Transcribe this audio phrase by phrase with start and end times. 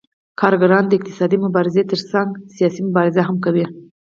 [0.41, 3.65] کارګران د اقتصادي مبارزې ترڅنګ سیاسي مبارزه هم کوي